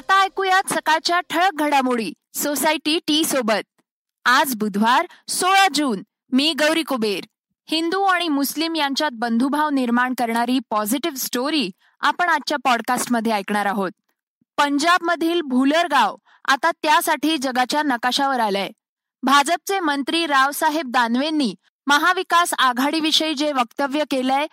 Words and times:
आता 0.00 0.20
ऐकूयात 0.20 0.72
सकाळच्या 0.72 1.20
ठळक 1.20 1.50
घडामोडी 1.54 2.12
सोसायटी 2.34 2.98
टी 3.06 3.24
सोबत. 3.24 3.80
आज 4.24 4.54
बुधवार 4.54 5.06
सोळा 5.28 5.66
जून. 5.74 6.02
मी 6.32 6.52
गौरी 6.52 6.82
कुबेर. 6.82 7.24
हिंदू 7.70 8.02
आणि 8.02 8.28
मुस्लिम 8.28 8.76
यांच्यात 8.76 9.10
बंधुभाव 9.12 9.70
निर्माण 9.70 10.14
करणारी 10.18 10.58
पॉझिटिव्ह 10.70 11.16
स्टोरी 11.16 11.70
आपण 12.00 12.28
आजच्या 12.28 12.58
पॉडकास्टमध्ये 12.64 13.32
ऐकणार 13.32 13.66
आहोत. 13.66 13.90
पंजाबमधील 14.56 15.40
भुलर 15.40 15.86
गाव 15.90 16.16
आता 16.44 16.70
त्यासाठी 16.70 17.38
जगाच्या 17.38 17.82
नकाशावर 17.82 18.40
आलंय. 18.40 18.70
भाजपचे 19.22 19.80
मंत्री 19.80 20.26
रावसाहेब 20.26 20.90
दानवेंनी 20.90 21.54
महाविकास 21.86 22.54
आघाडीविषयी 22.58 23.34
जे 23.34 23.52
वक्तव्य 23.52 24.04
केलंय 24.10 24.46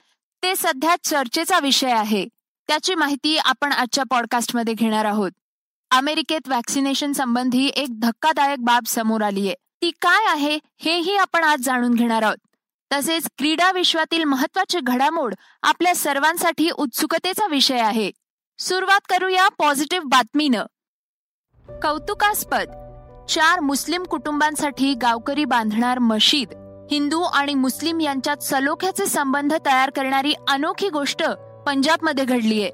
ते 0.44 0.56
सध्या 0.58 0.96
चर्चेचा 1.04 1.60
विषय 1.60 1.92
आहे. 1.92 2.28
त्याची 2.68 2.96
माहिती 2.96 3.38
आपण 3.38 3.72
आजच्या 3.72 4.04
पॉडकास्टमध्ये 4.10 4.74
घेणार 4.74 5.06
आहोत. 5.06 5.32
अमेरिकेत 5.92 6.48
व्हॅक्सिनेशन 6.48 7.12
संबंधी 7.12 7.68
एक 7.68 8.00
धक्कादायक 8.00 8.64
बाब 8.64 8.84
समोर 8.88 9.22
आलीये. 9.22 9.56
ती 9.82 9.92
काय 9.92 10.26
आहे 10.32 10.60
हेही 10.78 11.18
आपण 11.18 11.44
आज 11.44 11.60
जाणून 11.60 11.94
घेणार 11.94 12.22
आहोत. 12.22 12.38
तसेच 12.94 13.28
क्रीडा 13.38 13.72
विश्वातील 13.72 14.24
महत्वाची 14.24 14.80
घडामोड 14.80 15.36
आपल्या 15.64 15.96
सर्वांसाठी 15.96 16.70
उत्सुकतेचा 16.70 17.48
विषय 17.48 17.80
आहे. 17.80 18.12
सुरुवात 18.60 19.00
करूया 19.10 19.48
पॉझिटिव्ह 19.48 20.08
बातमीनं. 20.08 20.64
कौतुकास्पद. 21.70 22.70
चार 23.30 23.60
मुस्लिम 23.60 24.04
कुटुंबांसाठी 24.04 24.94
गावकरी 24.94 25.46
बांधणार 25.46 26.00
मशीद. 26.00 26.48
हिंदू 26.92 27.22
आणि 27.22 27.54
मुस्लिम 27.54 28.02
यांच्यात 28.02 28.38
सलोख्याचे 28.38 29.06
संबंध 29.06 29.54
तयार 29.66 29.90
करणारी 29.90 30.34
अनोखी 30.48 30.90
गोष्ट 30.90 31.24
पंजाबमध्ये 31.68 32.26
घडलीय. 32.26 32.70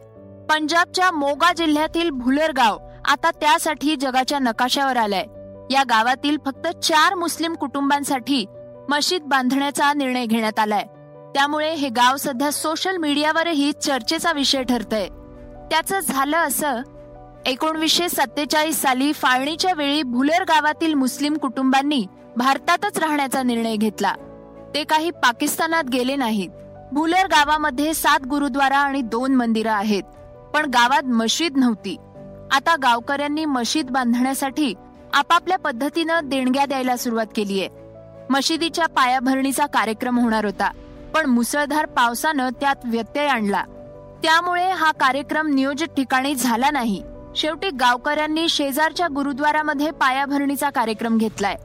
पंजाबच्या 0.50 1.12
मोगा 1.12 1.54
जिल्ह्यातील 1.54 2.10
भुलर 2.10 2.52
गाव 2.52 2.78
आता 3.06 3.32
त्यासाठी 3.32 3.96
जगाच्या 3.96 4.40
नकाशावर 4.40 4.98
आलाय. 4.98 5.26
या 5.74 5.84
गावातील 5.90 6.38
फक्त 6.46 6.68
चार 6.68 7.16
मुस्लिम 7.16 7.54
कुटुंबांसाठी 7.54 8.46
मशीद 8.90 9.22
बांधण्याचा 9.22 9.94
निर्णय 9.94 10.26
घेण्यात 10.26 10.60
आलाय. 10.60 10.84
त्यामुळे 11.36 11.74
हे 11.74 11.90
गाव 11.90 12.18
सध्या 12.18 12.52
सोशल 12.52 12.98
मीडियावरही 12.98 13.72
चर्चेचा 13.72 14.32
विषय 14.32 14.64
ठरतय. 14.64 15.08
त्याचं 15.72 16.00
झालं 16.00 16.38
असं 16.38 16.82
एकोणवीसशे 17.46 18.10
सत्तेचाळीस 18.10 18.82
साली 18.82 19.14
फाळणीच्या 19.14 19.74
वेळी 19.74 20.04
भुलर 20.04 20.44
गावातील 20.44 20.94
मुस्लिम 20.94 21.38
कुटुंबांनी 21.38 22.06
भारतातच 22.38 23.00
राहण्याचा 23.00 23.44
निर्णय 23.44 23.76
घेतला. 23.76 24.14
ते 24.76 24.84
काही 24.84 25.12
पाकिस्तानात 25.12 25.84
गेले 25.84 26.16
नाहीत. 26.16 26.50
भुलर 26.94 27.28
गावामध्ये 27.28 27.94
सात 27.94 28.26
गुरुद्वारा 28.28 28.78
आणि 28.78 29.02
दोन 29.02 29.36
मंदिरं 29.36 29.72
आहेत. 29.72 30.04
पण 30.54 30.66
गावात 30.66 31.04
मशीद 31.04 31.58
नव्हती. 31.58 31.96
आता 32.52 32.76
गावकऱ्यांनी 32.76 33.46
मशीद 33.46 33.90
बांधण्यासाठी 33.90 34.74
आपापल्या 35.14 35.58
पद्धतीनं 35.58 36.20
देणग्या 36.24 36.66
द्यायला 36.66 36.98
सुरुवात 36.98 37.26
केलीय 37.36 37.68
मशिदीच्या 38.30 38.86
पायाभरणीचा 38.88 39.66
कार्यक्रम 39.66 40.20
होणार 40.20 40.46
होता 40.46 40.70
पण 41.14 41.26
मुसळधार 41.26 41.86
पावसानं 41.86 42.50
त्यात 42.62 42.86
व्यत्यय 42.86 43.28
आणला. 43.28 43.64
त्यामुळे 44.24 44.70
हा 44.70 44.92
कार्यक्रम 44.92 45.48
नियोजित 45.48 45.88
ठिकाणी 45.88 46.36
झाला 46.36 46.70
नाही. 46.72 47.04
शेवटी 47.36 47.70
गावकऱ्यांनी 47.70 48.50
शेजारच्या 48.50 49.08
गुरुद्वारामध्ये 49.08 49.92
पायाभरणीचा 49.92 50.70
कार्यक्रम 50.70 51.18
घेतलाय. 51.18 51.56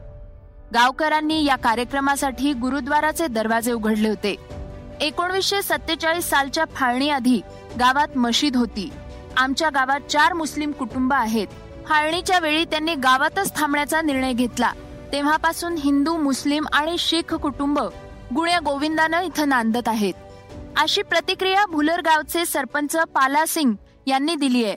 गावकऱ्यांनी 0.74 1.44
या 1.44 1.56
कार्यक्रमासाठी 1.56 2.52
गुरुद्वाराचे 2.52 3.26
दरवाजे 3.26 3.72
उघडले 3.72 4.08
होते. 4.08 4.57
एकोणवीसशे 5.00 5.62
सत्तेचाळीस 5.62 6.30
सालच्या 6.30 6.64
फाळणी 6.74 7.10
आधी 7.10 7.40
गावात 7.80 8.16
मशीद 8.16 8.56
होती. 8.56 8.92
आमच्या 9.36 9.68
गावात 9.70 10.00
चार 10.10 10.32
मुस्लिम 10.32 10.72
कुटुंब 10.72 11.12
आहेत. 11.12 11.46
फाळणीच्या 11.86 12.38
वेळी 12.38 12.64
त्यांनी 12.64 12.94
गावातच 12.94 13.56
थांबण्याचा 13.56 14.00
निर्णय 14.02 14.32
घेतला. 14.32 14.72
तेव्हापासून 15.12 15.74
हिंदू 15.74 16.16
मुस्लिम 16.16 16.66
आणि 16.72 16.96
शीख 16.98 17.34
कुटुंब 17.34 17.78
गुण्या 18.34 18.58
गोविंदानं 18.58 19.20
इथं 19.20 19.48
नांदत 19.48 19.88
आहेत. 19.88 20.14
अशी 20.78 21.02
प्रतिक्रिया 21.02 21.66
भुलर 21.66 22.00
गावचे 22.00 22.46
सरपंच 22.46 22.96
पाला 23.14 23.46
सिंग 23.46 23.72
यांनी 24.06 24.34
दिली 24.34 24.64
आहे. 24.64 24.76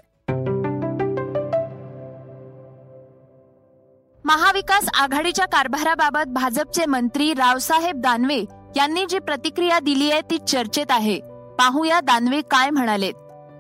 महाविकास 4.26 4.90
आघाडीच्या 4.94 5.46
कारभाराबाबत 5.46 6.28
भाजपचे 6.28 6.86
मंत्री 6.86 7.34
रावसाहेब 7.34 8.02
दानवे 8.02 8.44
यांनी 8.76 9.06
जी 9.10 9.20
प्रतिक्रिया 9.20 9.80
दिली 9.80 10.12
आहे 10.12 10.22
ती 10.22 10.38
चर्चेत 10.38 10.86
आहे. 10.90 11.20
पाहूया 11.60 12.00
दानवे 12.00 12.42
काय 12.42 12.70
म्हणालेत. 12.70 13.14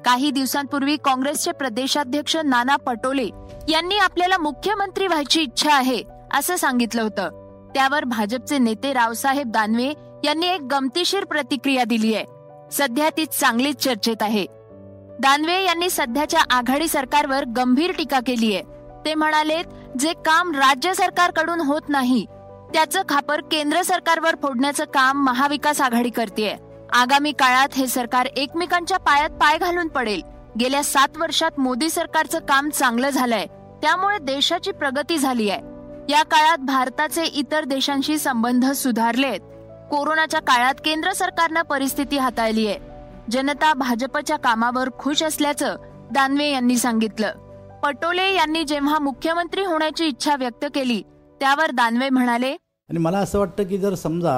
काही 0.05 0.31
दिवसांपूर्वी 0.31 0.97
काँग्रेसचे 0.97 1.51
प्रदेशाध्यक्ष 1.51 2.35
नाना 2.35 2.75
पटोले 2.75 3.29
यांनी 3.69 3.97
आपल्याला 3.97 4.37
मुख्यमंत्री 4.37 5.07
व्हायची 5.07 5.41
इच्छा 5.41 5.75
आहे 5.75 6.03
असं 6.33 6.55
सांगितलं 6.55 7.01
होतं. 7.01 7.29
त्यावर 7.75 8.03
भाजपचे 8.03 8.57
नेते 8.57 8.93
रावसाहेब 8.93 9.51
दानवे 9.51 9.93
यांनी 10.23 10.47
एक 10.47 10.61
गमतीशीर 10.61 11.25
प्रतिक्रिया 11.25 11.83
दिली 11.83 12.13
आहे. 12.15 12.25
सध्या 12.71 13.09
ती 13.17 13.25
चांगलीच 13.25 13.77
चर्चेत 13.77 14.21
आहे. 14.21 14.45
दानवे 15.19 15.63
यांनी 15.63 15.89
सध्याच्या 15.89 16.39
आघाडी 16.51 16.87
सरकारवर 16.87 17.45
गंभीर 17.45 17.91
टीका 17.97 18.19
केली 18.19 18.55
आहे. 18.55 18.63
ते 19.05 19.13
म्हणाले 19.15 19.61
जे 19.99 20.13
काम 20.13 20.51
राज्य 20.51 20.93
सरकारकडून 20.93 21.61
होत 21.61 21.81
नाही 21.89 22.25
त्याचं 22.73 23.01
खापर 23.09 23.41
केंद्र 23.41 23.81
सरकारवर 23.81 24.35
फोडण्याचं 24.41 24.85
काम 24.85 25.23
महाविकास 25.23 25.81
आघाडी 25.81 26.09
करते 26.09 26.55
आगामी 26.93 27.31
काळात 27.31 27.73
हे 27.75 27.87
सरकार 27.87 28.25
एकमेकांच्या 28.25 28.97
पायात 28.97 29.29
पाय 29.29 29.57
घालून 29.57 29.87
पडेल. 29.87 30.21
गेल्या 30.59 30.83
सात 30.83 31.17
वर्षात 31.17 31.59
मोदी 31.59 31.89
सरकारचं 31.89 32.39
काम 32.39 32.69
चांगलं 32.69 33.09
झालंय. 33.09 33.45
त्यामुळे 33.81 34.17
देशाची 34.17 34.71
प्रगती 34.71 35.17
झाली 35.17 35.49
आहे 35.49 36.11
या 36.11 36.23
काळात 36.23 36.57
भारताचे 36.57 37.23
इतर 37.23 37.65
देशांशी 37.65 38.17
संबंध 38.17 38.65
सुधारलेत. 38.65 39.39
कोरोनाच्या 39.91 40.39
काळात 40.39 40.81
केंद्र 40.85 41.11
सरकारनं 41.11 41.61
परिस्थिती 41.61 42.17
हाताळली 42.17 42.67
आहे 42.67 42.79
जनता 43.31 43.73
भाजपच्या 43.73 44.37
कामावर 44.37 44.89
खुश 44.99 45.23
असल्याचं 45.23 45.75
दानवे 46.11 46.49
यांनी 46.49 46.77
सांगितलं. 46.77 47.31
पटोले 47.83 48.33
यांनी 48.33 48.63
जेव्हा 48.63 48.99
मुख्यमंत्री 48.99 49.65
होण्याची 49.65 50.05
इच्छा 50.05 50.35
व्यक्त 50.35 50.65
केली 50.75 51.01
त्यावर 51.41 51.71
दानवे 51.71 52.09
म्हणाले 52.09 52.51
आणि 52.89 52.99
मला 52.99 53.19
असं 53.19 53.39
वाटतं 53.39 53.63
की 53.63 53.77
जर 53.77 53.93
समजा 53.95 54.33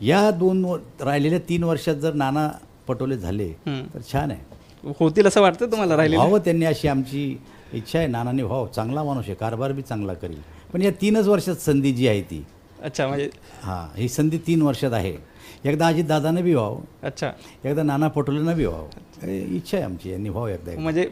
या 0.00 0.30
दोन 0.30 0.64
राहिलेल्या 1.00 1.38
तीन 1.48 1.64
वर्षात 1.64 1.94
जर 1.94 2.14
नाना 2.14 2.48
पटोले 2.88 3.16
झाले 3.18 3.48
तर 3.66 4.00
छान 4.12 4.30
आहे. 4.30 4.92
होतील 4.98 5.26
असं 5.26 5.40
वाटतं 5.40 5.70
तुम्हाला 5.70 5.96
राहिले 5.96 6.16
व्हावं 6.16 6.38
त्यांनी 6.44 6.64
अशी 6.64 6.88
आमची 6.88 7.36
इच्छा 7.72 7.98
आहे 7.98 8.08
नानाने 8.08 8.42
व्हावं. 8.42 8.66
चांगला 8.66 9.02
माणूस 9.04 9.24
आहे 9.26 9.34
कारभार 9.34 9.72
बी 9.72 9.82
चांगला 9.82 10.14
करेल. 10.14 10.40
पण 10.72 10.82
या 10.82 10.90
तीनच 11.00 11.28
वर्षात 11.28 11.56
संधी 11.56 11.92
जी 11.92 12.08
आहे 12.08 12.22
ती 12.22 12.42
अच्छा 12.82 13.06
म्हणजे 13.06 13.28
हां 13.62 13.86
ही 13.96 14.08
संधी 14.08 14.38
तीन 14.46 14.62
वर्षात 14.62 14.92
आहे. 14.92 15.16
एकदा 15.64 15.86
अजित 15.86 16.04
दादाने 16.04 16.42
बी 16.42 16.54
व्हावं. 16.54 16.80
अच्छा. 17.02 17.30
एकदा 17.64 17.82
नाना 17.82 18.08
पटोलेनं 18.08 18.56
बी 18.56 18.64
व्हावं. 18.66 18.88
इच्छा 19.22 19.76
आहे 19.76 19.84
आमची 19.84 20.10
यांनी 20.10 20.28
व्हावं 20.28 20.50
एकदा 20.50 20.72
म्हणजे 20.80 21.08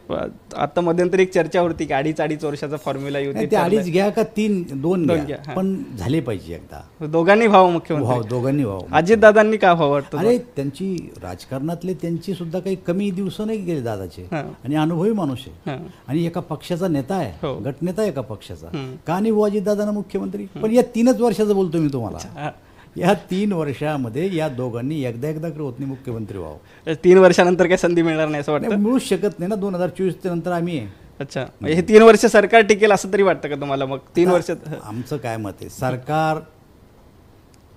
आता 0.57 0.81
मध्यंतरी 0.81 1.23
एक 1.23 1.33
चर्चा 1.33 1.61
होती 1.61 1.85
की 1.87 1.93
अडीच 1.95 2.21
अडीच 2.21 2.45
वर्षाचा 2.45 2.77
फॉर्म्युला 2.77 3.19
येऊ 3.19 3.33
ते 3.33 3.57
अडीच 3.57 3.91
घ्या 3.91 4.09
का 4.11 4.23
तीन 4.37 4.63
दोन 4.75 5.07
घ्या. 5.07 5.17
घ्या, 5.17 5.55
पण 5.55 5.75
झाले 5.99 6.21
पाहिजे 6.21 6.55
एकदा. 6.55 7.07
दोघांनी 7.07 7.47
व्हावं 7.47 7.73
मुख्यमंत्री. 7.73 8.07
व्हावं 8.07 8.29
दोघांनी 8.29 8.65
व्हावं 8.65 8.97
अजित 8.97 9.17
दादांनी 9.17 9.57
का 9.57 9.73
व्हावं 9.73 9.93
वाटतं 9.93 10.19
अरे 10.19 10.37
त्यांची 10.57 10.95
राजकारणातले 11.23 11.95
त्यांची 11.95 12.35
सुद्धा 12.35 12.59
काही 12.59 12.77
कमी 12.77 13.11
दिवस 13.11 13.41
नाही 13.41 13.59
गेले 13.59 13.81
दादाचे. 13.81 14.23
हां. 14.23 14.43
आणि 14.65 14.75
अनुभवी 14.75 15.13
माणूस 15.13 15.45
आहे. 15.47 15.71
हां. 15.71 15.79
आणि 16.09 16.25
एका 16.27 16.41
पक्षाचा 16.41 16.89
नेता 16.89 17.15
आहे. 17.15 17.33
हो. 17.43 17.55
गटनेता 17.59 18.03
आहे 18.03 18.11
एका 18.11 18.21
पक्षाचा. 18.21 18.69
का 19.07 19.19
नाही 19.21 19.33
बुवाजी 19.33 19.61
दादा 19.61 19.91
मुख्यमंत्री? 19.91 20.47
पण 20.63 20.71
या 20.71 20.83
तीनच 20.95 21.21
वर्षाचं 21.21 21.55
बोलतो 21.55 21.79
मी 21.79 21.89
तुम्हाला. 21.93 22.19
हा. 22.35 22.51
या 22.97 23.13
तीन 23.31 23.53
वर्षामध्ये 23.53 24.29
या 24.37 24.49
दोघांनी 24.49 25.03
एकदा 25.05 25.29
एकदा 25.29 25.49
होत 25.59 25.79
नाही 25.79 25.91
मुख्यमंत्री 25.91 26.39
व्हावं. 26.39 26.95
तीन 27.05 27.19
वर्षानंतर 27.19 27.67
काही 27.67 27.79
संधी 27.79 28.03
मिळणार 28.03 28.29
नाही 28.29 28.41
असं 28.41 28.53
वाटतं? 28.53 28.69
नाही, 28.69 28.81
मिळूच 28.81 29.03
शकत 29.03 29.39
नाही 29.39 29.49
ना. 29.49 29.55
दोन 29.55 29.75
हजार 29.75 29.89
चोवीस 29.89 30.15
नंतर 30.25 30.53
आम्ही. 30.53 30.81
अच्छा. 31.21 31.45
म्हणजे 31.61 31.75
हे 31.77 31.83
तीन 31.89 32.03
वर्ष 32.03 32.25
सरकार 32.27 32.61
टिकेल 32.61 32.93
असं 32.93 33.13
तरी 33.13 33.23
वाटतं 33.23 33.49
का 33.49 33.55
तुम्हाला? 33.55 33.87
मग 33.87 33.99
तीन 34.17 34.29
वर्षात 34.31 34.57
आमचं 34.83 35.17
काय 35.17 35.37
मत 35.37 35.53
आहे? 35.61 35.69
सरकार 35.69 36.39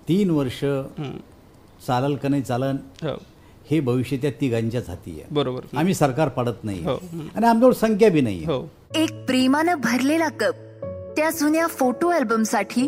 तीन 0.08 0.30
वर्ष 0.30 0.60
चालल 1.88 2.16
का 2.16 2.30
नाही 2.30 2.42
चालन 2.42 2.78
हो. 3.04 3.16
हे 3.70 3.80
भविष्य 3.80 4.18
त्या 4.18 4.32
तिघांच्याच 4.42 4.90
हाती 4.90 5.12
आहे. 5.12 5.24
बरोबर. 5.32 5.78
आम्ही 5.78 5.94
सरकार 5.94 6.30
पाडत 6.30 6.64
नाही 6.64 6.84
हो. 6.84 6.96
आणि 7.36 7.46
आमच्यावर 7.46 7.74
संख्या 7.74 8.10
बी 8.10 8.22
नाही 8.22 8.44
हो. 8.46 8.62
एक 8.96 9.26
प्रेमानं 9.26 9.80
भरलेला 9.84 10.28
कप 10.40 10.56
त्या 11.16 11.30
जुन्या 11.30 11.68
फोटो 11.68 12.10
अल्बमसाठी 12.10 12.88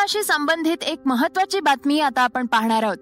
कोरोनाशी 0.00 0.22
संबंधित 0.22 0.82
एक 0.82 0.98
महत्वाची 1.06 1.60
बातमी 1.60 1.98
आता 2.00 2.22
आपण 2.22 2.46
पाहणार 2.46 2.82
आहोत. 2.82 2.96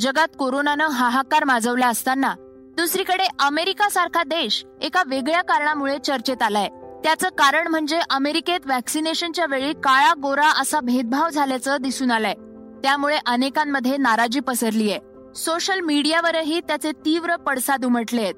जगात 0.00 0.28
कोरोनानं 0.38 0.88
हाहाकार 0.88 1.44
माजवला 1.44 1.86
असताना 1.88 2.34
दुसरीकडे 2.76 3.26
अमेरिका 3.40 3.88
सारखा 3.88 4.22
देश 4.22 4.64
एका 4.82 5.02
वेगळ्या 5.06 5.42
कारणामुळे 5.42 5.98
चर्चेत 5.98 6.42
आलाय. 6.42 6.68
त्याचं 7.04 7.28
कारण 7.28 7.66
म्हणजे 7.66 8.00
अमेरिकेत 8.10 8.66
वॅक्सिनेशनच्या 8.66 9.46
वेळी 9.46 9.72
काळा 9.72 10.12
गोरा 10.22 10.48
असा 10.60 10.80
भेदभाव 10.80 11.28
झाल्याचं 11.28 11.76
दिसून 11.80 12.10
आलंय. 12.10 12.34
त्यामुळे 12.82 13.18
अनेकांमध्ये 13.26 13.96
नाराजी 13.96 14.40
पसरली 14.40 14.90
आहे 14.90 15.34
सोशल 15.34 15.80
मीडियावरही 15.80 16.60
त्याचे 16.60 16.92
तीव्र 16.92 17.36
पडसाद 17.36 17.84
उमटले 17.84 18.22
आहेत 18.22 18.34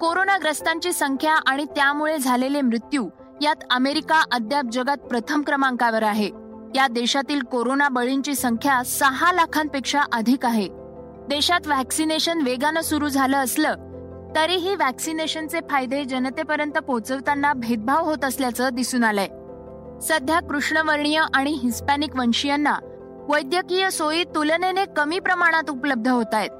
कोरोनाग्रस्तांची 0.00 0.92
संख्या 0.92 1.34
आणि 1.46 1.64
त्यामुळे 1.64 2.18
झालेले 2.18 2.60
मृत्यू 2.60 3.08
यात 3.42 3.64
अमेरिका 3.70 4.22
अद्याप 4.32 4.64
जगात 4.64 4.96
प्रथम 4.96 5.42
क्रमांकावर 5.42 6.02
आहे. 6.02 6.41
या 6.74 6.86
देशातील 6.88 7.40
कोरोना 7.40 7.88
बळींची 7.88 8.34
संख्या 8.34 8.82
सहा 8.82 9.32
लाखांपेक्षा 9.32 10.00
अधिक 10.12 10.46
आहे. 10.46 10.68
देशात 11.28 11.66
व्हॅक्सिनेशन 11.66 12.42
वेगानं 12.42 12.80
सुरू 12.80 13.08
झालं 13.08 13.36
असलं 13.36 13.74
तरीही 14.36 14.74
व्हॅक्सिनेशनचे 14.74 15.58
फायदे 15.70 16.04
जनतेपर्यंत 16.04 16.72
पोहोचवताना 16.72 17.52
भेदभाव 17.52 18.04
होत 18.04 18.24
असल्याचं 18.24 18.68
दिसून 18.72 19.04
आलंय. 19.04 19.28
सध्या 20.00 20.40
कृष्णवर्णीय 20.40 21.22
आणि 21.34 21.50
हिस्पॅनिक 21.62 22.16
वंशीयांना 22.16 22.74
वैद्यकीय 23.28 23.90
सोयी 23.90 24.24
तुलनेने 24.24 24.84
कमी 24.96 25.18
प्रमाणात 25.18 25.70
उपलब्ध 25.70 26.08
होत 26.08 26.34
आहेत. 26.34 26.50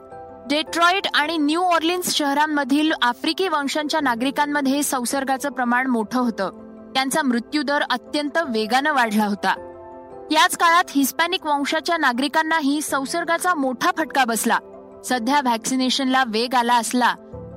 डेट्रॉइट 0.49 1.07
आणि 1.15 1.39
न्यू 1.39 1.61
ऑर्लिन्स 1.61 2.15
शहरांमधील 2.15 2.93
आफ्रिकी 3.03 3.49
वंशांच्या 3.49 4.01
नागरिकांमध्ये 4.01 4.83
संसर्गाचं 4.83 5.51
प्रमाण 5.51 5.87
मोठं 5.87 6.21
होतं. 6.21 6.51
त्यांचा 6.95 7.23
मृत्यूदर 7.23 7.83
अत्यंत 7.83 8.39
वेगानं 8.49 8.93
वाढला 8.93 9.27
होता. 9.27 9.69
याच 10.31 10.57
काळात 10.57 10.85
हिस्पॅनिक 10.91 11.47
वंशाच्या 11.47 11.97
नागरिकांनाही 11.97 12.81
संसर्गाचा 12.83 13.55
मोठा 13.55 13.91
फटका 13.99 14.25
बसला. 14.25 14.59
सध्या 15.05 15.41
व्हॅक्सिनेशनला 15.41 16.25
वेग 16.27 16.55
आला 16.55 16.75
असला 16.75 17.15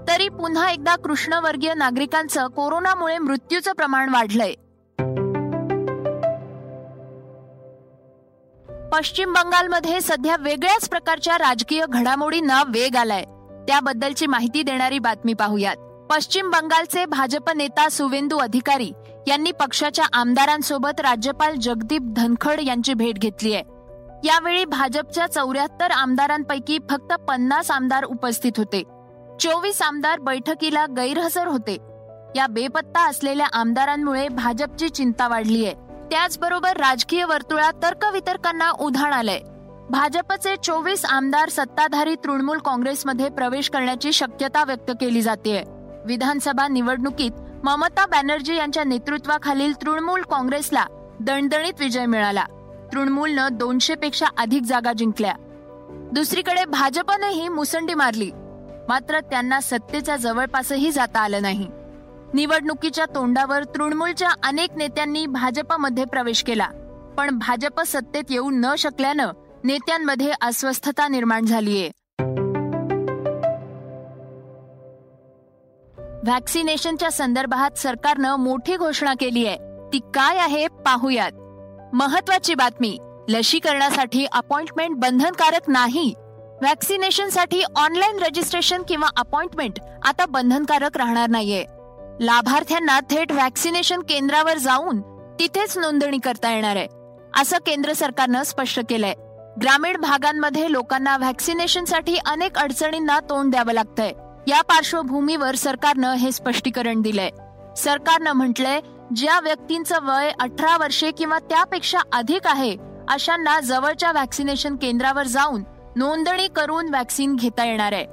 तरी 0.07 0.29
पुन्हा 0.29 0.71
एकदा 0.71 0.95
कृष्णवर्गीय 0.95 1.73
नागरिकांचं 1.73 2.47
कोरोनामुळे 2.47 3.17
मृत्यूचं 3.17 3.71
प्रमाण 3.71 4.09
वाढलंय. 4.09 4.53
पश्चिम 8.93 9.33
बंगालमध्ये 9.33 10.01
सध्या 10.01 10.35
वेगळ्याच 10.39 10.89
प्रकारच्या 10.89 11.37
राजकीय 11.37 11.85
घडामोडींना 11.89 12.63
वेग 12.67 12.95
आलाय. 12.95 13.23
त्याबद्दलची 13.67 14.27
माहिती 14.27 14.63
देणारी 14.63 14.99
बातमी 14.99 15.33
पाहूयात. 15.33 15.75
पश्चिम 16.09 16.49
बंगालचे 16.49 17.05
भाजप 17.05 17.49
नेता 17.49 17.89
सुवेंदू 17.89 18.37
अधिकारी 18.37 18.91
यांनी 19.27 19.51
पक्षाच्या 19.51 20.05
आमदारांसोबत 20.13 21.01
राज्यपाल 21.01 21.55
जगदीप 21.55 22.01
धनखड 22.01 22.59
यांची 22.63 22.93
भेट 22.93 23.19
घेतली 23.19 23.53
आहे. 23.53 23.63
यावेळी 24.23 24.65
भाजपच्या 24.65 25.27
चौऱ्याहत्तर 25.27 25.91
आमदारांपैकी 25.91 26.77
फक्त 26.89 27.13
पन्नास 27.13 27.71
आमदार 27.71 28.03
उपस्थित 28.03 28.51
होते. 28.57 28.83
चोवीस 29.39 29.81
आमदार 29.81 30.19
बैठकीला 30.19 30.85
गैरहजर 30.85 31.47
होते. 31.47 31.77
या 32.35 32.47
बेपत्ता 32.47 33.09
असलेल्या 33.09 33.47
आमदारांमुळे 33.53 34.27
भाजपची 34.27 34.89
चिंता 34.89 35.27
वाढली 35.27 35.65
आहे. 35.65 35.73
त्याचबरोबर 36.11 36.77
राजकीय 36.77 37.25
वर्तुळात 37.25 37.73
तर्कवितर्कांना 37.83 38.71
उधाण 38.71 39.13
आलंय. 39.13 39.39
भाजपचे 39.89 40.55
चोवीस 40.63 41.05
आमदार 41.05 41.49
सत्ताधारी 41.49 42.15
तृणमूल 42.15 42.57
काँग्रेसमध्ये 42.57 43.29
प्रवेश 43.29 43.69
करण्याची 43.69 44.13
शक्यता 44.13 44.63
व्यक्त 44.63 44.91
केली 44.99 45.21
जाते 45.21 45.63
विधानसभा 46.05 46.67
निवडणुकीत 46.67 47.31
ममता 47.65 48.05
बॅनर्जी 48.05 48.55
यांच्या 48.55 48.83
नेतृत्वाखालील 48.83 49.73
तृणमूल 49.81 50.21
काँग्रेसला 50.21 50.85
दणदणीत 51.19 51.73
विजय 51.79 52.05
मिळाला. 52.05 52.45
तृणमूलनं 52.93 53.47
दोनशे 53.51 53.95
पेक्षा 53.95 54.25
अधिक 54.37 54.61
जागा 54.61 54.93
जिंकल्या. 54.93 55.33
दुसरीकडे 56.13 56.65
भाजपनेही 56.65 57.49
मुसंडी 57.49 57.93
मारली. 57.93 58.31
मात्र 58.87 59.19
त्यांना 59.19 59.59
सत्तेच्या 59.59 60.15
जवळपासही 60.15 60.91
जाता 60.91 61.19
आलं 61.19 61.41
नाही. 61.41 61.67
निवडणुकीच्या 62.33 63.05
तोंडावर 63.05 63.63
तृणमूलच्या 63.63 64.29
अनेक 64.43 64.69
नेत्यांनी 64.75 65.25
भाजपमध्ये 65.25 66.05
प्रवेश 66.05 66.43
केला. 66.43 66.67
पण 67.17 67.37
भाजप 67.37 67.81
सत्तेत 67.81 68.23
येऊ 68.29 68.49
न 68.53 68.75
शकल्यानं 68.77 69.31
नेत्यांमध्ये 69.63 70.31
अस्वस्थता 70.41 71.07
निर्माण 71.07 71.45
झालीये. 71.45 71.91
व्हॅक्सिनेशनच्या 76.25 77.11
संदर्भात 77.11 77.77
सरकारनं 77.77 78.35
मोठी 78.35 78.77
घोषणा 78.77 79.13
केली 79.19 79.45
आहे. 79.45 79.57
ती 79.93 79.99
काय 79.99 80.37
आहे 80.37 80.67
पाहूयात. 80.67 81.31
महत्वाची 81.95 82.55
बातमी 82.55 82.97
लसीकरणासाठी 83.29 84.25
अपॉइंटमेंट 84.25 84.95
बंधनकारक 84.95 85.69
नाही. 85.69 86.13
व्हॅक्सिनेशनसाठी 86.61 87.63
ऑनलाईन 87.75 88.19
रजिस्ट्रेशन 88.19 88.83
किंवा 88.83 89.07
अपॉइंटमेंट 89.17 89.79
आता 90.05 90.25
बंधनकारक 90.25 90.97
राहणार 90.97 91.29
नाहीये. 91.29 91.65
लाभार्थ्यांना 92.19 92.99
थेट 92.99 93.31
व्हॅक्सिनेशन 93.31 93.99
केंद्रावर 93.99 94.57
जाऊन 94.57 95.01
तिथेच 95.39 95.77
नोंदणी 95.77 96.17
करता 96.17 96.51
येणार 96.51 96.75
आहे 96.75 96.87
असं 97.41 97.57
केंद्र 97.57 97.93
सरकारनं 97.93 98.43
स्पष्ट 98.43 98.79
केलंय. 98.89 99.13
ग्रामीण 99.61 99.97
भागांमध्ये 99.97 100.71
लोकांना 100.71 101.17
व्हॅक्सिनेशनसाठी 101.17 102.17
अनेक 102.25 102.57
अडचणींना 102.57 103.19
तोंड 103.19 103.51
द्यावं 103.51 103.73
लागतंय. 103.73 104.11
या 104.47 104.61
पार्श्वभूमीवर 104.61 105.55
सरकारनं 105.55 106.13
हे 106.13 106.31
स्पष्टीकरण 106.31 107.01
दिलंय. 107.01 107.29
सरकारनं 107.77 108.31
म्हटलंय 108.31 108.79
ज्या 109.15 109.39
व्यक्तींचं 109.39 109.99
वय 110.03 110.31
अठरा 110.39 110.77
वर्षे 110.77 111.11
किंवा 111.11 111.39
त्यापेक्षा 111.39 111.99
अधिक 112.13 112.47
आहे 112.47 112.77
अशांना 113.09 113.59
जवळच्या 113.59 114.11
व्हॅक्सिनेशन 114.11 114.75
केंद्रावर 114.75 115.27
जाऊन 115.27 115.63
नोंदणी 115.95 116.47
करून 116.47 116.89
व्हॅक्सिन 116.89 117.35
घेता 117.35 117.65
येणार 117.65 117.91
आहे. 117.91 118.05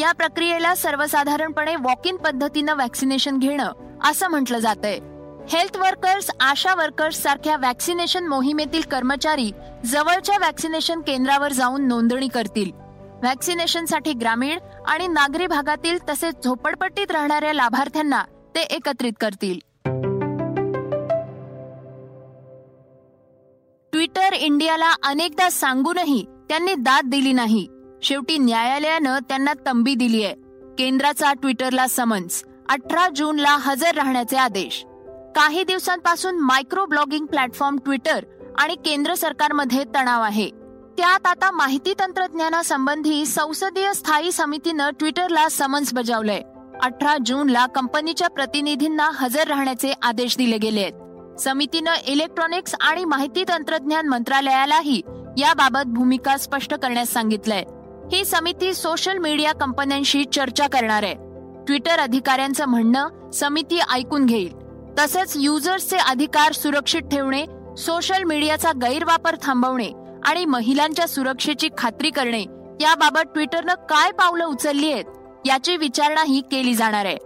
या 0.00 0.12
प्रक्रियेला 0.12 0.74
सर्वसाधारणपणे 0.74 1.76
वॉक 1.76 2.06
इन 2.06 2.16
पद्धतीनं 2.16 2.74
व्हॅक्सिनेशन 2.74 3.38
घेणं 3.38 3.72
असं 4.04 4.28
म्हटलं 4.28 4.58
जातंय. 4.58 4.98
हेल्थ 5.48 5.76
वर्कर्स 5.76 6.30
आशा 6.40 6.74
वर्कर्स 6.74 7.22
सारख्या 7.22 7.56
व्हॅक्सिनेशन 7.56 8.26
मोहिमेतील 8.26 8.82
कर्मचारी 8.82 9.50
जवळच्या 9.86 10.38
व्हॅक्सिनेशन 10.38 11.00
केंद्रावर 11.00 11.52
जाऊन 11.52 11.88
नोंदणी 11.88 12.28
करतील. 12.28 12.85
व्हॅक्सिनेशनसाठी 13.22 14.12
ग्रामीण 14.12 14.58
आणि 14.86 15.06
नागरी 15.06 15.46
भागातील 15.46 15.98
तसेच 16.08 16.34
झोपडपट्टीत 16.44 17.10
राहणाऱ्या 17.10 17.52
लाभार्थ्यांना 17.52 18.22
ते 18.54 18.60
एकत्रित 18.60 19.12
करतील. 19.20 19.58
ट्विटर 23.92 24.32
इंडियाला 24.32 24.92
अनेकदा 25.04 25.50
सांगूनही 25.50 26.26
त्यांनी 26.48 26.74
दाद 26.74 27.04
दिली 27.04 27.32
नाही. 27.32 27.68
शेवटी 28.02 28.38
न्यायालयानं 28.38 29.18
त्यांना 29.18 29.52
तंबी 29.66 29.94
दिली 29.94 30.24
आहे. 30.24 30.34
केंद्राचा 30.78 31.32
ट्विटरला 31.32 31.86
समन्स 31.86 32.44
अठरा 32.68 33.08
जूनला 33.16 33.56
हजर 33.60 33.94
राहण्याचे 33.94 34.36
आदेश. 34.36 34.84
काही 35.36 35.64
दिवसांपासून 35.64 36.38
मायक्रो 36.38 36.86
ब्लॉगिंग 36.86 37.26
प्लॅटफॉर्म 37.26 37.76
ट्विटर 37.76 38.24
आणि 38.58 38.74
केंद्र 38.74 39.14
सरकारमध्ये 39.14 39.84
तणाव 39.84 40.22
आहे. 40.22 40.65
त्यात 40.98 41.26
आता 41.26 41.50
माहिती 41.50 41.92
तंत्रज्ञानासंबंधी 41.92 43.26
संसदीय 43.26 43.92
स्थायी 43.92 44.32
समितीनं 44.32 44.90
ट्विटरला 44.90 45.48
समन्स 45.48 45.94
बजावलंय. 45.94 46.40
अठरा 46.82 47.16
जूनला 47.26 47.66
कंपनीच्या 47.66 48.28
प्रतिनिधींना 48.28 49.10
हजर 49.14 49.46
राहण्याचे 49.48 49.92
आदेश 50.02 50.36
दिले 50.36 50.58
गेले 50.58 50.80
आहेत 50.80 51.40
समितीनं 51.40 51.92
इलेक्ट्रॉनिक्स 52.06 52.74
आणि 52.80 53.04
माहिती 53.04 53.44
तंत्रज्ञान 53.44 54.08
मंत्रालयालाही 54.08 55.00
याबाबत 55.38 55.86
भूमिका 55.86 56.36
स्पष्ट 56.36 56.74
करण्यास 56.74 57.12
सांगितलंय. 57.12 57.64
ही 58.12 58.24
समिती 58.24 58.74
सोशल 58.74 59.18
मीडिया 59.18 59.52
कंपन्यांशी 59.52 60.24
चर्चा 60.24 60.66
करणार 60.66 61.02
आहे. 61.02 61.14
ट्विटर 61.66 61.98
अधिकाऱ्यांचं 61.98 62.66
म्हणणं 62.66 63.30
समिती 63.30 63.80
ऐकून 63.92 64.26
घेईल. 64.26 64.56
तसेच 64.98 65.32
युजर्सचे 65.36 65.96
अधिकार 65.96 66.52
सुरक्षित 66.52 67.02
ठेवणे 67.02 67.44
सोशल 67.78 68.22
मीडियाचा 68.22 68.72
गैरवापर 68.72 69.36
थांबवणे 69.42 69.90
आणि 70.26 70.44
महिलांच्या 70.44 71.08
सुरक्षेची 71.08 71.68
खात्री 71.78 72.10
करणे 72.10 72.42
याबाबत 72.80 73.20
ट्विटरनं 73.34 73.74
काय 73.74 74.10
पावलं 74.10 74.44
उचलली 74.44 74.92
आहेत 74.92 75.04
याची 75.46 75.76
विचारणाही 75.76 76.40
केली 76.40 76.74
जाणार 76.74 77.04
आहे. 77.04 77.18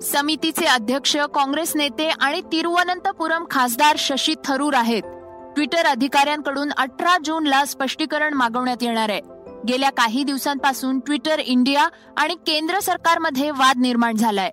समितीचे 0.00 0.64
अध्यक्ष 0.64 1.16
काँग्रेस 1.16 1.76
नेते 1.76 2.08
आणि 2.08 2.40
तिरुवनंतपुरम 2.40 3.44
खासदार 3.50 3.96
शशी 3.98 4.34
थरूर 4.44 4.74
आहेत. 4.74 5.02
ट्विटर 5.54 5.86
अधिकाऱ्यांकडून 5.86 6.70
अठरा 6.76 7.16
जूनला 7.24 7.64
स्पष्टीकरण 7.64 8.34
मागवण्यात 8.34 8.82
येणार 8.82 9.08
आहे. 9.08 9.20
गेल्या 9.68 9.90
काही 9.90 10.24
दिवसांपासून 10.24 10.98
ट्विटर 10.98 11.38
इंडिया 11.38 11.88
आणि 12.16 12.34
केंद्र 12.34 12.80
सरकारमध्ये 12.80 13.50
वाद 13.50 13.78
निर्माण 13.78 14.16
झालाय. 14.16 14.50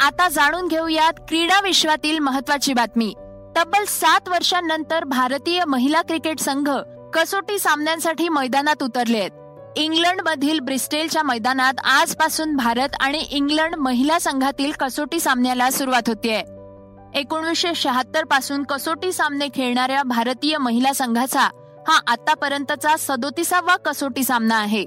आता 0.00 0.28
जाणून 0.28 0.68
घेऊयात 0.68 1.12
क्रीडा 1.28 1.60
विश्वातील 1.60 2.18
महत्वाची 2.18 2.72
बातमी. 2.72 3.14
तब्बल 3.56 3.84
सात 3.84 4.28
वर्षांनंतर 4.28 5.04
भारतीय 5.04 5.64
महिला 5.64 6.02
क्रिकेट 6.02 6.38
संघ 6.38 6.70
कसोटी 7.14 7.58
सामन्यांसाठी 7.58 8.28
मैदानात 8.28 8.82
उतरले 8.82 9.18
आहेत. 9.18 9.30
इंग्लंड 9.76 10.20
मधील 10.24 10.60
ब्रिस्टेलच्या 10.60 11.22
मैदानात 11.22 11.74
आजपासून 11.84 12.56
भारत 12.56 12.88
आणि 13.00 13.18
इंग्लंड 13.18 13.74
महिला 13.74 14.18
संघातील 14.18 14.72
कसोटी 14.72 15.20
सामन्याला 15.20 15.70
सुरुवात 15.70 16.02
होतीये. 16.06 16.42
एकोणीसशे 17.20 17.74
शहात्तरपासून 17.74 18.62
कसोटी 18.62 19.12
सामने 19.12 19.48
खेळणाऱ्या 19.48 20.02
भारतीय 20.02 20.58
महिला 20.58 20.92
संघाचा 20.92 21.48
हा 21.88 22.00
आतापर्यंतचा 22.06 22.96
सदोतीसावा 22.98 23.76
कसोटी 23.76 24.24
सामना 24.24 24.56
आहे. 24.56 24.84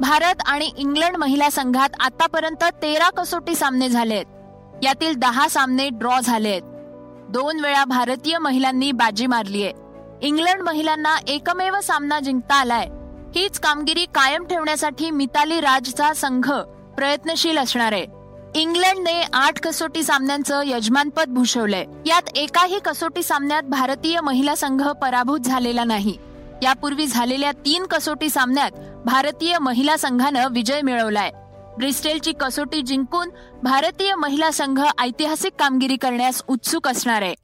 भारत 0.00 0.42
आणि 0.46 0.70
इंग्लंड 0.78 1.16
महिला 1.16 1.50
संघात 1.50 1.88
आतापर्यंत 2.00 2.64
तेरा 2.82 3.10
कसोटी 3.10 3.54
सामने 3.54 3.88
झालेत. 3.88 4.24
यातील 4.82 5.14
दहा 5.14 5.48
सामने 5.48 5.88
ड्रॉ 5.88 6.20
झालेत. 6.20 6.62
दोन 7.30 7.60
वेळा 7.60 7.84
भारतीय 7.84 8.38
महिलांनी 8.38 8.92
बाजी 8.92 9.26
मारलीय. 9.26 9.70
इंग्लंड 10.22 10.62
महिलांना 10.62 11.16
एकमेव 11.28 11.80
सामना 11.80 12.20
जिंकता 12.20 12.54
आलाय. 12.54 12.86
हीच 13.34 13.58
कामगिरी 13.58 14.04
कायम 14.04 14.46
ठेवण्यासाठी 14.46 15.10
मिताली 15.10 15.60
राजचा 15.60 16.12
संघ 16.12 16.52
प्रयत्नशील 16.96 17.58
असणार 17.58 17.92
आहे. 17.92 18.06
इंग्लंडने 18.54 19.24
आठ 19.32 19.60
कसोटी 19.60 20.02
सामन्यांचं 20.02 20.62
यजमानपद 20.66 21.28
भूषवलंय. 21.28 21.84
यात 22.06 22.22
एकाही 22.36 22.78
कसोटी 22.78 23.22
सामन्यात 23.22 23.62
भारतीय 23.62 24.20
महिला 24.20 24.54
संघ 24.54 24.88
पराभूत 24.88 25.40
झालेला 25.40 25.84
नाही. 25.84 26.18
यापूर्वी 26.62 27.06
झालेल्या 27.06 27.52
तीन 27.52 27.86
कसोटी 27.86 28.28
सामन्यात 28.28 28.70
भारतीय 29.04 29.58
महिला 29.58 29.96
संघानं 29.96 30.48
विजय 30.50 30.80
मिळवलाय. 30.82 31.30
ब्रिस्टेलची 31.80 32.32
कसोटी 32.32 32.82
जिंकून 32.82 33.28
भारतीय 33.62 34.14
महिला 34.14 34.50
संघ 34.50 34.80
ऐतिहासिक 34.98 35.52
कामगिरी 35.58 35.96
करण्यास 35.96 36.42
उत्सुक 36.48 36.88
असणार 36.88 37.22
आहे. 37.22 37.34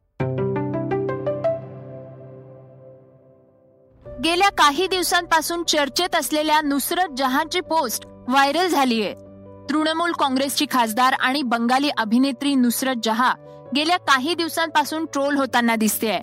गेल्या 4.24 4.48
काही 4.48 4.86
दिवसांपासून 4.86 5.62
चर्चेत 5.62 6.16
असलेल्या 6.16 6.60
नुसरत 6.60 7.08
जहांची 7.16 7.60
पोस्ट 7.60 8.06
व्हायरल 8.06 8.68
झालीय 8.68 9.12
तृणमूल 9.70 10.12
काँग्रेसची 10.12 10.66
खासदार 10.70 11.12
आणि 11.12 11.42
बंगाली 11.42 11.90
अभिनेत्री 11.98 12.54
नुसरत 12.54 12.94
जहा 13.02 13.34
गेल्या 13.76 13.96
काही 13.96 14.34
दिवसांपासून 14.34 15.04
ट्रोल 15.04 15.36
होताना 15.36 15.76
दिसतेय 15.76 16.20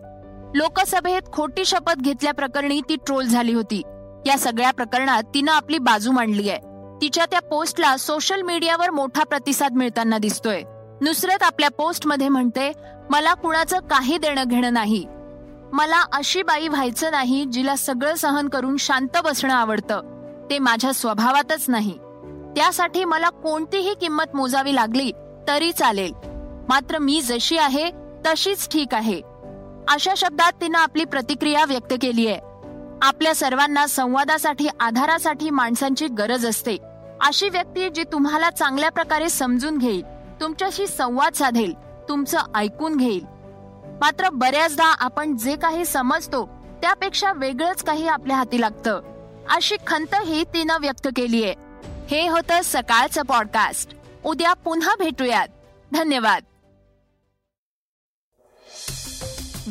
लोकसभेत 0.55 1.21
खोटी 1.33 1.65
शपथ 1.65 2.01
घेतल्याप्रकरणी 2.01 2.81
ती 2.89 2.95
ट्रोल 2.95 3.25
झाली 3.25 3.53
होती. 3.53 3.81
या 4.25 4.37
सगळ्या 4.37 4.71
प्रकरणात 4.71 5.23
तिनं 5.23 5.51
आपली 5.51 5.77
बाजू 5.77 6.11
मांडली 6.11 6.49
आहे. 6.49 6.72
तिच्या 7.03 7.25
त्या 7.25 7.39
पोस्टला 7.39 7.97
सोशल 7.97 8.41
मीडियावर 8.41 8.89
मोठा 8.89 9.23
प्रतिसाद 9.23 9.73
मिळताना 9.73 10.17
दिसतोय. 10.17 10.63
नुसरत 11.01 11.43
आपल्या 11.43 11.69
पोस्टमध्ये 11.69 12.29
म्हणते 12.29 12.71
मला 13.09 13.33
कुणाचं 13.33 13.79
काही 13.79 14.17
देणं 14.17 14.43
घेणं 14.47 14.73
नाही. 14.73 15.05
मला 15.73 16.03
अशी 16.13 16.43
बाई 16.43 16.67
व्हायचं 16.67 17.11
नाही 17.11 17.45
जिला 17.45 17.75
सगळं 17.75 18.15
सहन 18.15 18.49
करून 18.49 18.77
शांत 18.77 19.17
बसणं 19.23 19.53
आवडतं. 19.53 20.01
ते 20.49 20.59
माझ्या 20.59 20.93
स्वभावातच 20.93 21.65
नाही. 21.67 21.97
त्यासाठी 22.55 23.05
मला 23.05 23.29
कोणतीही 23.29 23.93
किंमत 23.93 24.35
मोजावी 24.35 24.75
लागली 24.75 25.11
तरी 25.47 25.71
चालेल. 25.71 26.13
मात्र 26.69 26.97
मी 26.97 27.21
जशी 27.21 27.57
आहे 27.57 27.91
तशीच 28.25 28.69
ठीक 28.71 28.93
आहे. 28.93 29.21
अशा 29.89 30.13
शब्दात 30.17 30.51
तिनं 30.61 30.79
आपली 30.79 31.05
प्रतिक्रिया 31.05 31.65
व्यक्त 31.67 31.93
केली 32.01 32.27
आहे 32.27 32.39
आपल्या 33.01 33.35
सर्वांना 33.35 33.87
संवादासाठी 33.87 34.67
आधारासाठी 34.79 35.49
माणसांची 35.49 36.07
गरज 36.07 36.45
असते. 36.45 36.77
अशी 37.23 37.49
व्यक्ती 37.49 37.89
जी 37.89 38.03
तुम्हाला 38.03 38.49
चांगल्या 38.49 38.91
प्रकारे 38.91 39.29
समजून 39.29 39.77
घेईल 39.77 40.03
तुमच्याशी 40.41 40.87
संवाद 40.87 41.33
साधेल 41.33 41.73
तुमचं 42.09 42.39
ऐकून 42.55 42.97
घेईल. 42.97 43.25
मात्र 44.01 44.29
बऱ्याचदा 44.29 44.85
आपण 44.85 45.37
जे 45.37 45.55
काही 45.55 45.85
समजतो 45.85 46.45
त्यापेक्षा 46.81 47.33
वेगळंच 47.33 47.83
काही 47.83 48.07
आपल्या 48.07 48.37
हाती 48.37 48.61
लागतं. 48.61 49.01
अशी 49.49 49.75
खंतही 49.87 50.43
तिनं 50.43 50.77
व्यक्त 50.81 51.07
केलीये. 51.15 51.55
हे 52.11 52.27
होतं 52.29 52.59
सकाळचं 52.63 53.21
पॉडकास्ट 53.21 53.95
उद्या 54.25 54.53
पुन्हा 54.53 54.95
भेटूयात. 54.99 55.47
धन्यवाद. 55.91 56.43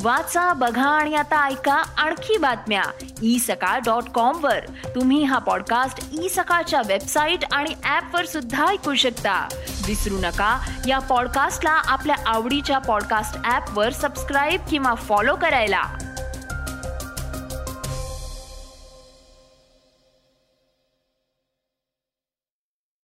वाचा 0.02 0.52
बघा 0.52 0.88
आणि 0.88 1.14
आता 1.14 1.46
ऐका 1.48 1.74
आणखी 1.74 2.38
बातम्या. 2.38 2.82
ई 3.22 3.38
सकाळ 3.38 3.78
डॉट 3.78 4.08
कॉम 4.14 4.44
वर. 4.44 4.58
तुम्ही 4.94 5.22
हा 5.22 5.38
पॉडकास्ट 5.38 6.08
ई 6.20 6.28
सकाळच्या 6.28 6.82
वेबसाईट 6.86 7.44
आणि 7.52 7.70
ऍप 7.84 8.14
वर 8.14 8.26
सुद्धा 8.26 8.66
ऐकू 8.66 8.94
शकता. 8.94 9.48
विसरू 9.86 10.18
नका 10.18 10.68
या 10.88 10.98
पॉडकास्टला 10.98 11.70
आपल्या 11.70 12.16
आवडीच्या 12.26 12.78
पॉडकास्ट 12.78 13.50
ऍप 13.50 13.78
वर 13.78 13.90
सबस्क्राईब 13.90 14.60
किंवा 14.70 14.94
फॉलो 14.94 15.36
करायला. 15.36 15.82